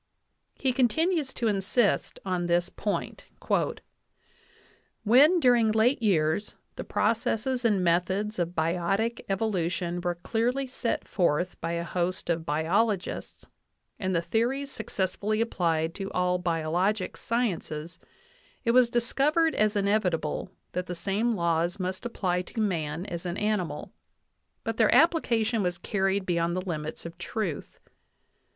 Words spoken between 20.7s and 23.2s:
that the same laws must apply to man